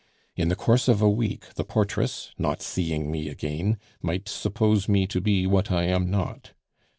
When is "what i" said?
5.45-5.83